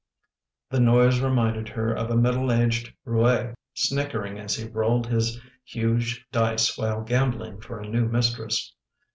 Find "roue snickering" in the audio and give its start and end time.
3.05-4.39